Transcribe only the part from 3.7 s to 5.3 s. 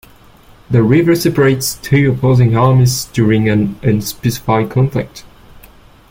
unspecified conflict.